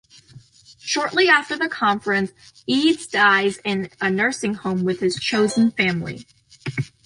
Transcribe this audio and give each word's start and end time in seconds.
Shortly 0.79 1.27
after 1.29 1.55
the 1.55 1.69
conference, 1.69 2.31
Eads 2.65 3.05
dies 3.05 3.59
in 3.63 3.91
a 4.01 4.09
nursing 4.09 4.55
home 4.55 4.83
with 4.83 4.99
his 4.99 5.19
chosen 5.19 5.69
family. 5.69 6.25